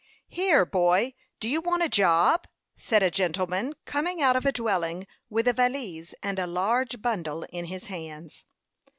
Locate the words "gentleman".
3.11-3.75